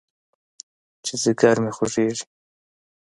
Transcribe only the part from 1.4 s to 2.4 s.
مې خوږېږي.